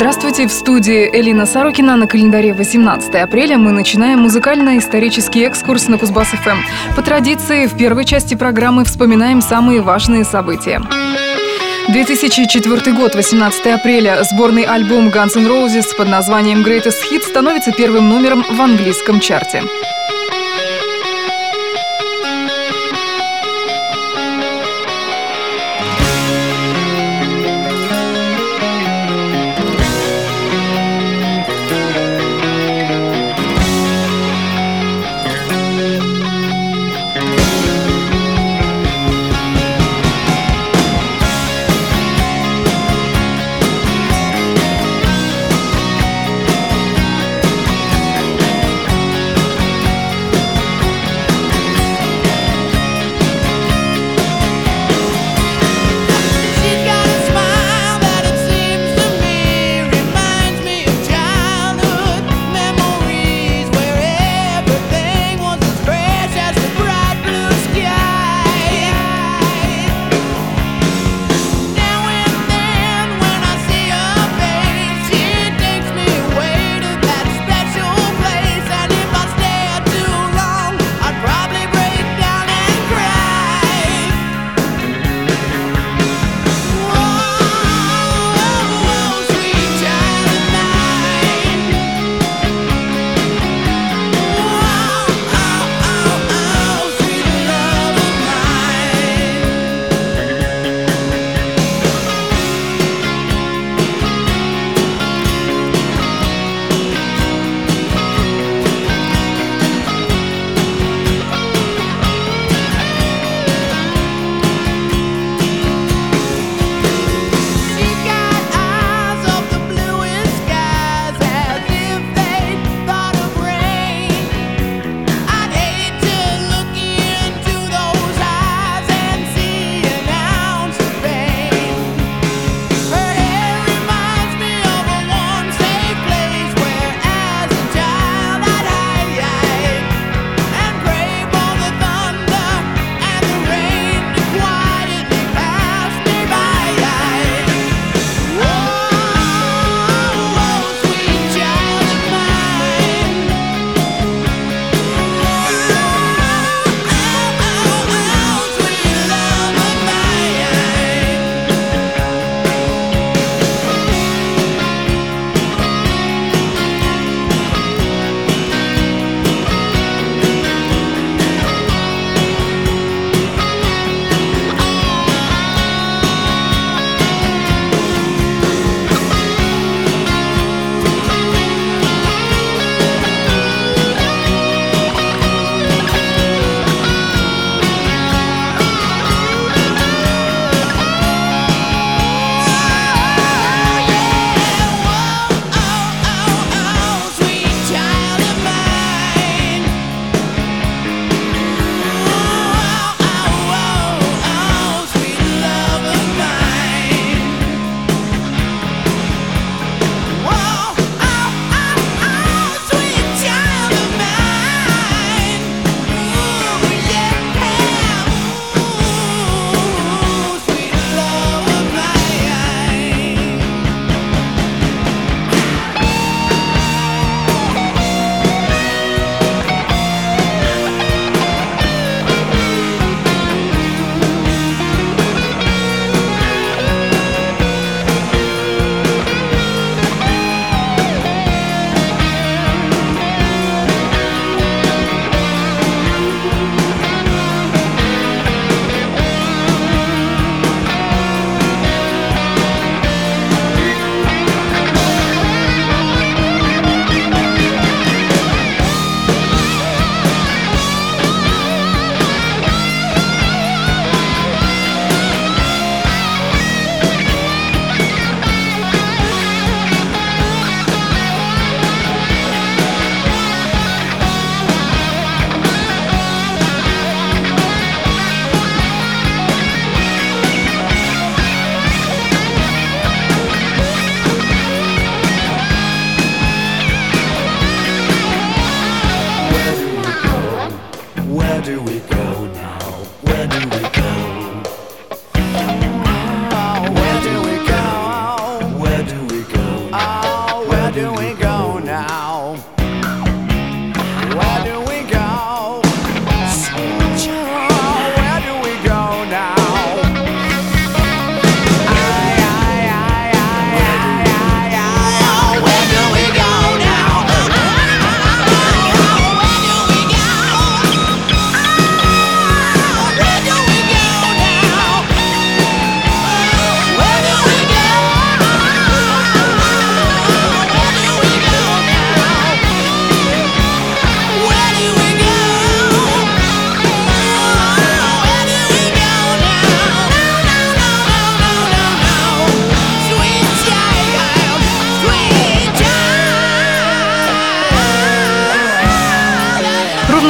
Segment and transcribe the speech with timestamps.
[0.00, 1.96] Здравствуйте, в студии Элина Сорокина.
[1.96, 6.58] На календаре 18 апреля мы начинаем музыкально-исторический экскурс на Кузбасс-ФМ.
[6.94, 10.80] По традиции, в первой части программы вспоминаем самые важные события.
[11.88, 14.22] 2004 год, 18 апреля.
[14.22, 19.64] Сборный альбом Guns N' Roses под названием Greatest Hits становится первым номером в английском чарте.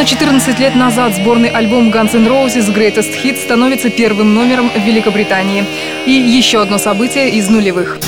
[0.09, 5.67] 14 лет назад сборный альбом Guns N' Roses Greatest Hits становится первым номером в Великобритании.
[6.07, 7.99] И еще одно событие из нулевых.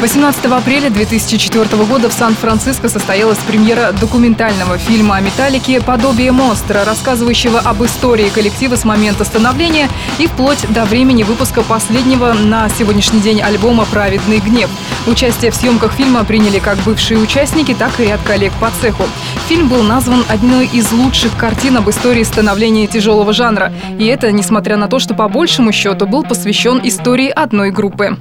[0.00, 7.58] 18 апреля 2004 года в Сан-Франциско состоялась премьера документального фильма о «Металлике» «Подобие монстра», рассказывающего
[7.58, 9.88] об истории коллектива с момента становления
[10.20, 14.70] и вплоть до времени выпуска последнего на сегодняшний день альбома «Праведный гнев».
[15.08, 19.02] Участие в съемках фильма приняли как бывшие участники, так и ряд коллег по цеху.
[19.48, 23.72] Фильм был назван одной из лучших картин об истории становления тяжелого жанра.
[23.98, 28.16] И это несмотря на то, что по большему счету был посвящен истории одной группы.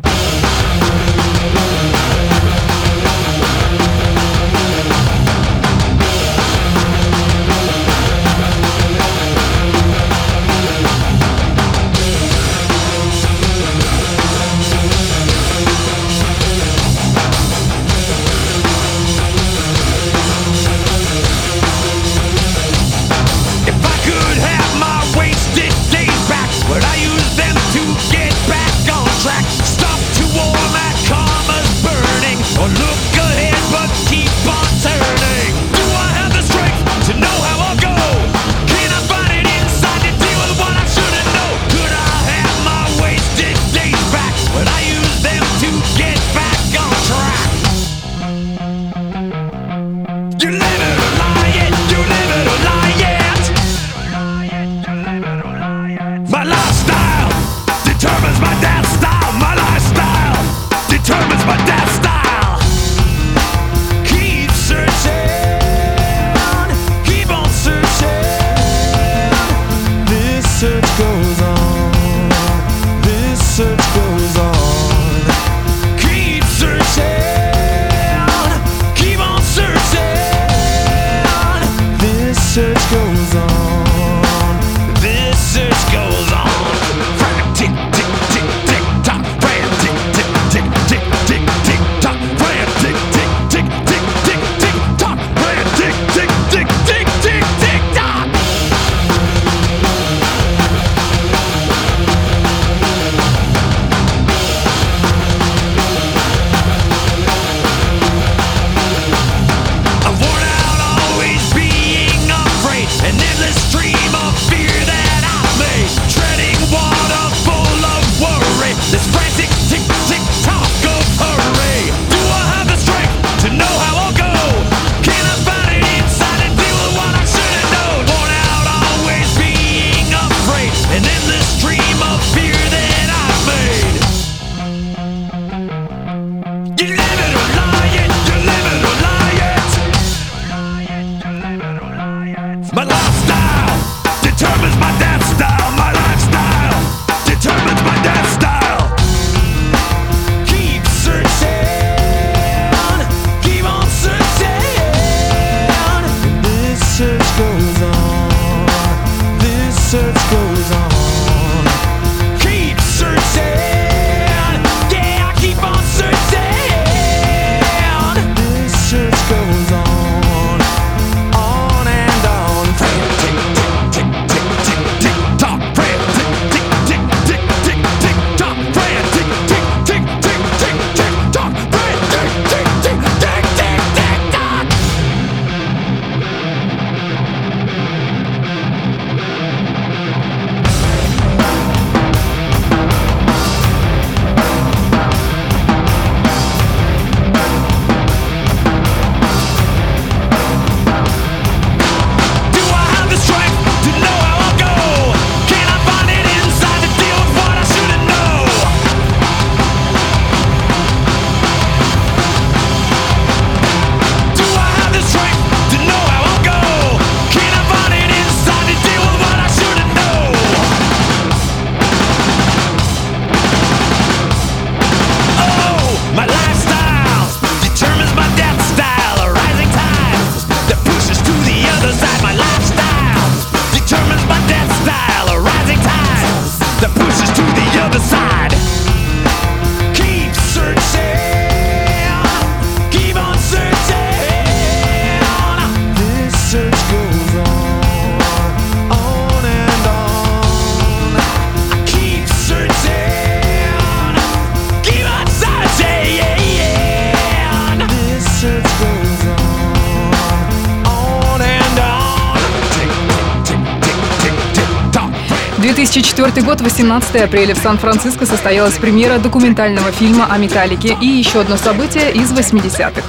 [265.87, 271.55] 2004 год, 18 апреля в Сан-Франциско состоялась премьера документального фильма о металлике и еще одно
[271.55, 273.03] событие из 80-х.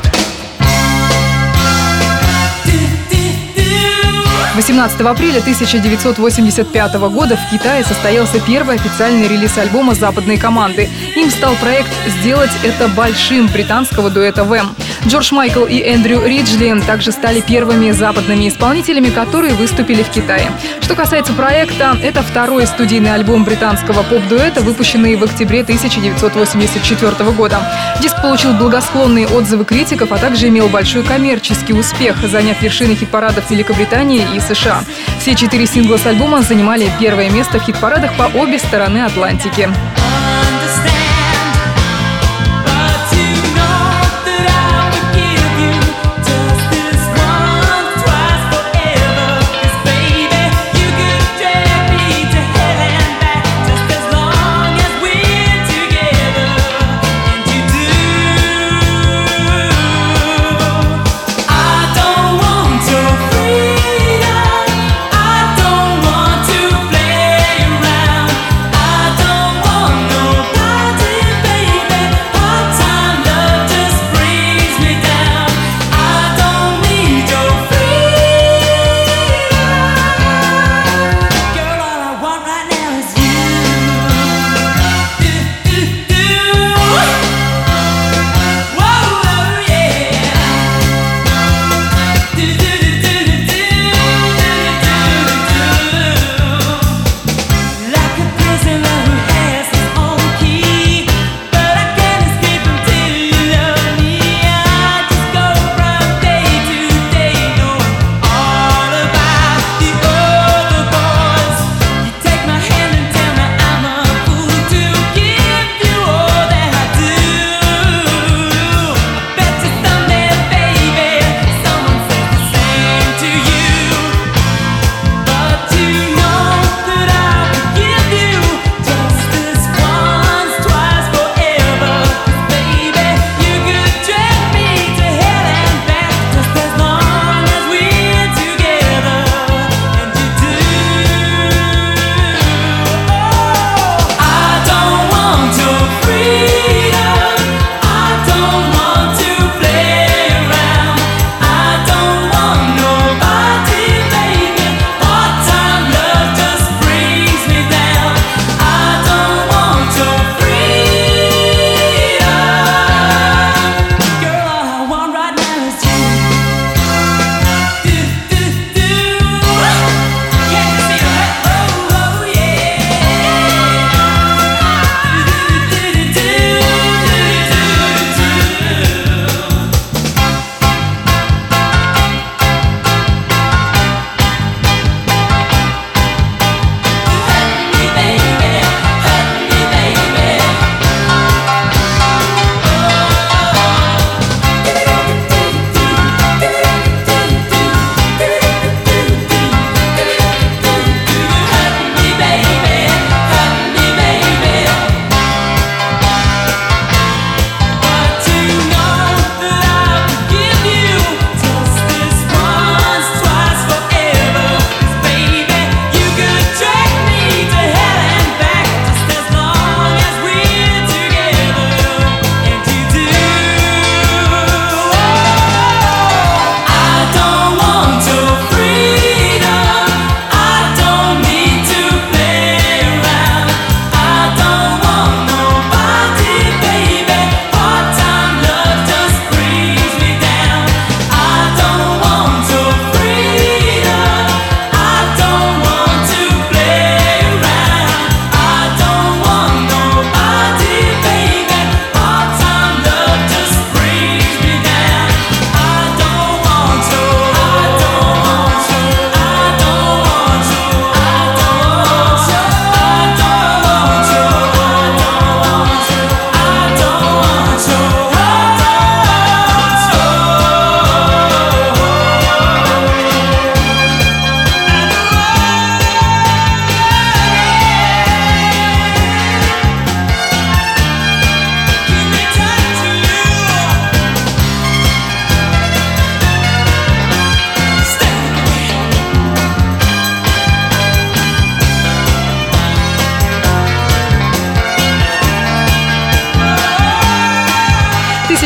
[4.55, 10.89] 18 апреля 1985 года в Китае состоялся первый официальный релиз альбома западной команды.
[11.17, 14.75] Им стал проект «Сделать это большим» британского дуэта «Вэм».
[15.07, 20.51] Джордж Майкл и Эндрю Риджли также стали первыми западными исполнителями, которые выступили в Китае.
[20.81, 27.61] Что касается проекта, это второй студийный альбом британского поп-дуэта, выпущенный в октябре 1984 года.
[28.01, 34.27] Диск получил благосклонные отзывы критиков, а также имел большой коммерческий успех, заняв вершины хит-парадов Великобритании
[34.35, 34.83] и США.
[35.21, 39.69] Все четыре сингла с альбома занимали первое место в хит-парадах по обе стороны Атлантики.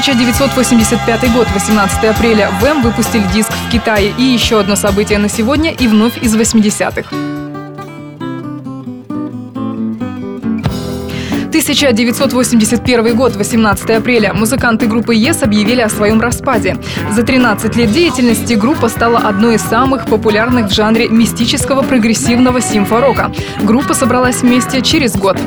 [0.02, 4.12] 1985 год, 18 апреля, Вэм выпустили диск в Китае.
[4.18, 7.14] И еще одно событие на сегодня и вновь из 80-х.
[11.92, 16.76] 1981 год, 18 апреля, музыканты группы ЕС объявили о своем распаде.
[17.12, 23.32] За 13 лет деятельности группа стала одной из самых популярных в жанре мистического прогрессивного симфорока.
[23.62, 25.38] Группа собралась вместе через год.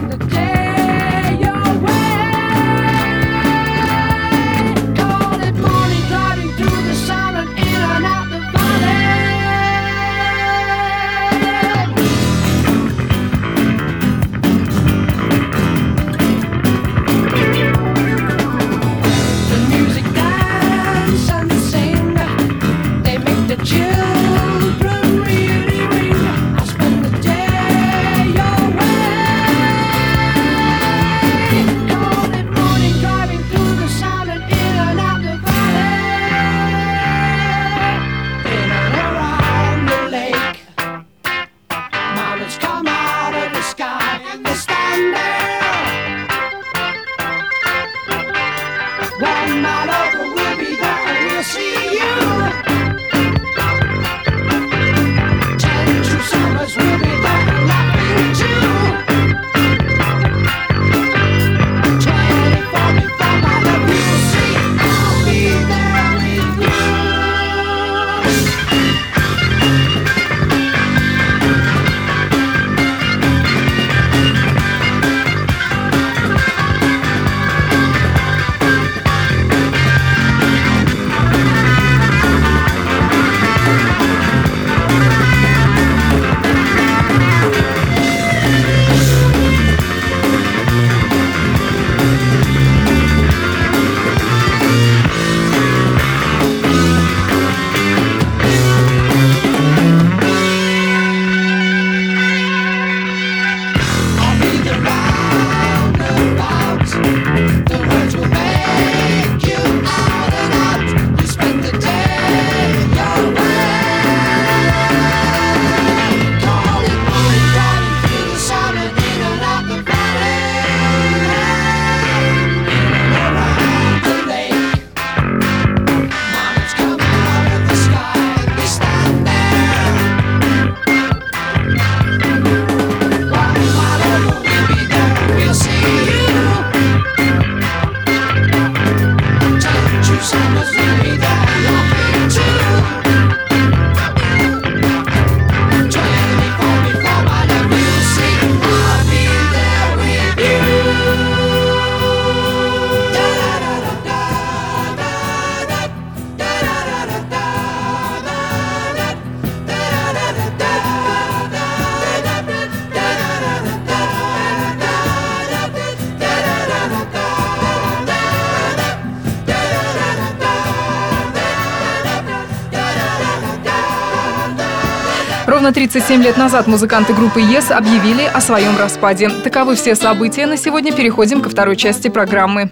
[175.76, 179.30] 37 лет назад музыканты группы ЕС объявили о своем распаде.
[179.30, 180.46] Таковы все события.
[180.46, 182.72] На сегодня переходим ко второй части программы.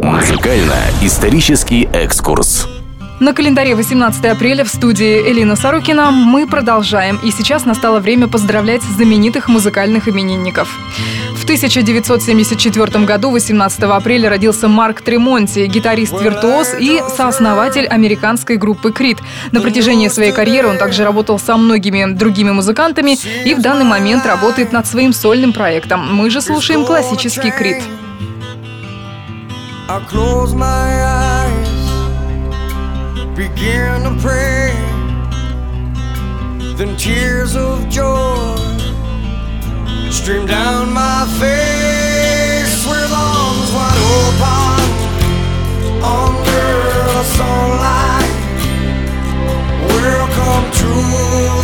[0.00, 2.68] Музыкально-исторический экскурс.
[3.18, 7.18] На календаре 18 апреля в студии Элина Сорокина мы продолжаем.
[7.24, 10.68] И сейчас настало время поздравлять знаменитых музыкальных именинников.
[11.44, 19.18] В 1974 году, 18 апреля, родился Марк Тремонти, гитарист-виртуоз и сооснователь американской группы Крит.
[19.52, 24.24] На протяжении своей карьеры он также работал со многими другими музыкантами и в данный момент
[24.24, 26.16] работает над своим сольным проектом.
[26.16, 27.82] Мы же слушаем классический Крит.
[36.76, 38.63] Then tears of joy
[40.14, 44.82] stream down my face where arms wide open
[46.04, 46.70] under
[47.10, 48.30] the sunlight.
[49.90, 51.63] Welcome to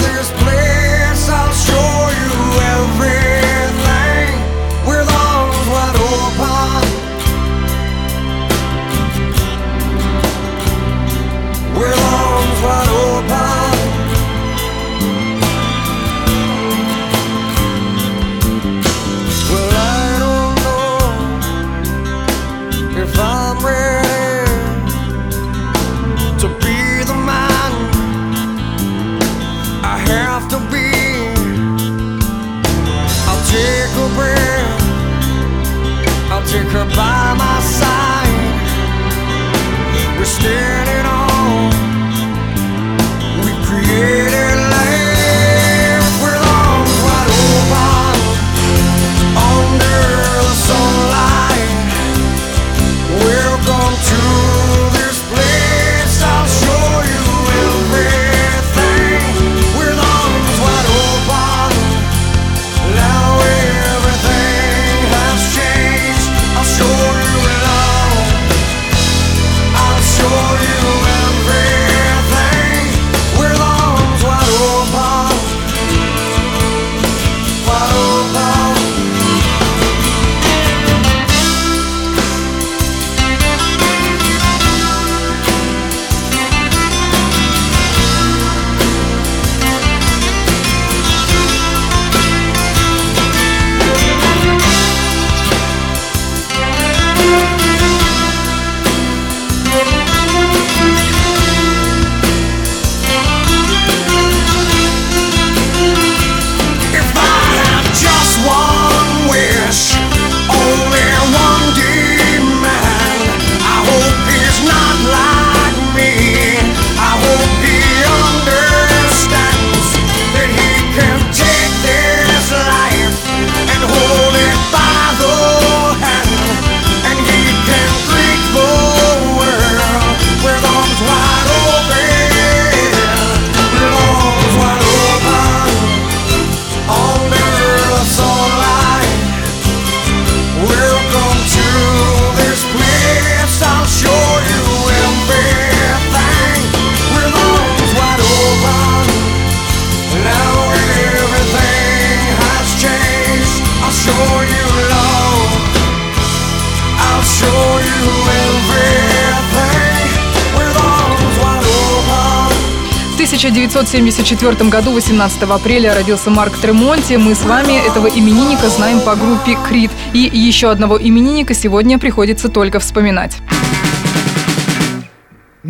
[163.30, 167.14] 1974 году, 18 апреля, родился Марк Тремонти.
[167.14, 169.92] Мы с вами этого именинника знаем по группе Крит.
[170.12, 173.36] И еще одного именинника сегодня приходится только вспоминать.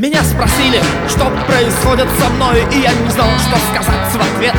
[0.00, 4.54] Меня спросили, что происходит со мной, и я не знал, что сказать в ответ.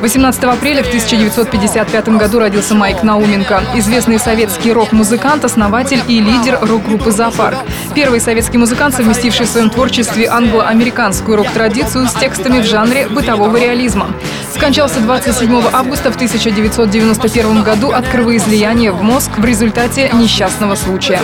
[0.00, 7.10] 18 апреля в 1955 году родился Майк Науменко, известный советский рок-музыкант, основатель и лидер рок-группы
[7.10, 7.58] «Зоопарк».
[7.96, 14.14] Первый советский музыкант, совместивший в своем творчестве англо-американскую рок-традицию с текстами в жанре бытового реализма.
[14.54, 21.20] Скончался 27 августа в 1991 году от кровоизлияния в мозг в результате несчастного случая.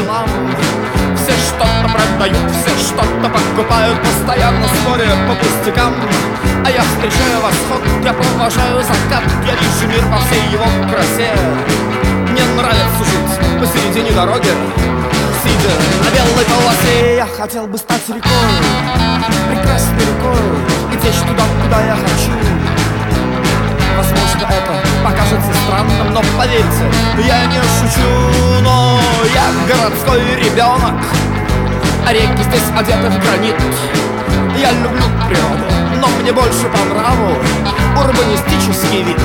[1.30, 5.94] Все что-то продают, все что-то покупают Постоянно споря по пустякам.
[6.66, 11.32] А я встречаю восход, я провожаю закат Я вижу мир во всей его красе.
[12.30, 14.48] Мне нравится жить посередине дороги
[15.44, 15.70] Сидя
[16.02, 17.16] на белой полосе.
[17.16, 18.20] Я хотел бы стать рекой
[19.48, 22.69] Прекрасной рекой И течь туда, куда я хочу
[24.00, 28.98] Возможно, это покажется странным, но поверьте, я не шучу, но
[29.34, 30.94] я городской ребенок,
[32.06, 33.56] а реки здесь одеты в гранит.
[34.56, 35.66] Я люблю природу,
[36.00, 37.36] но мне больше по нраву
[37.94, 39.20] урбанистический вид.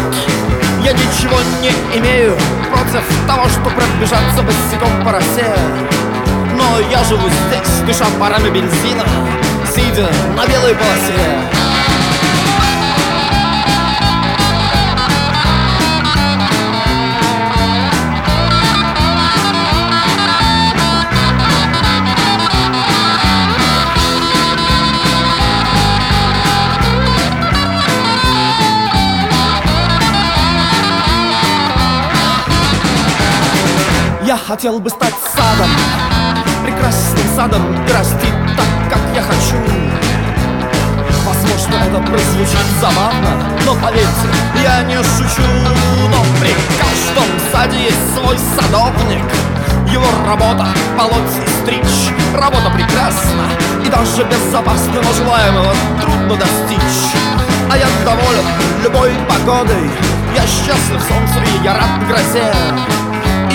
[0.84, 2.36] Я ничего не имею
[2.70, 5.56] против того, что пробежаться босиком по росе.
[6.54, 9.06] Но я живу здесь, дыша парами бензина,
[9.74, 11.65] сидя на белой полосе.
[34.48, 35.70] Хотел бы стать садом,
[36.64, 39.56] прекрасным садом расти так, как я хочу.
[41.26, 43.32] Возможно, это прозвучит забавно,
[43.66, 44.30] но поверьте,
[44.62, 45.42] я не шучу.
[46.12, 49.26] Но при каждом саде есть свой садовник.
[49.92, 52.14] Его работа— полоть и стричь.
[52.36, 53.50] Работа прекрасна
[53.84, 57.16] и даже безопасна, но желаемого трудно достичь.
[57.72, 58.46] А я доволен
[58.84, 59.90] любой погодой,
[60.36, 63.05] я счастлив солнцу и я рад грозе.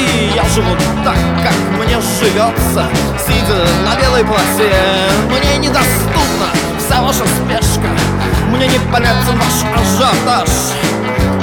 [0.00, 2.88] И я живу так, как мне живется.
[3.26, 4.72] Сидя на белой полосе
[5.28, 7.88] Мне недоступна вся ваша спешка.
[8.48, 10.48] Мне непонятен ваш ажиотаж.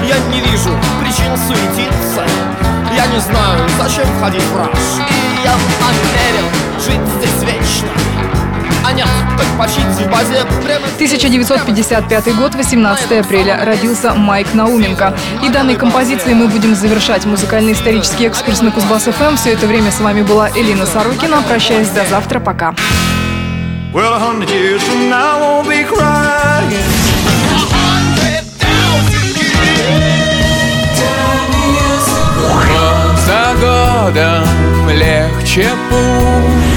[0.07, 2.23] Я не вижу причин суетиться.
[2.95, 4.69] Я не знаю, зачем ходить в раж.
[5.09, 6.47] И я намерен
[6.79, 7.89] жить здесь вечно
[8.97, 9.07] нет,
[9.37, 10.85] так почить в базе прямо...
[10.95, 15.15] 1955 год, 18 апреля, родился Майк Науменко.
[15.43, 19.35] И данной композицией мы будем завершать музыкальный исторический экскурс на Кузбасс-ФМ.
[19.37, 21.43] Все это время с вами была Элина Сорокина.
[21.43, 22.39] Прощаюсь до завтра.
[22.39, 22.73] Пока.
[23.93, 27.17] Well, a hundred years from now, I won't be crying.
[32.67, 36.76] Год за годом легче путь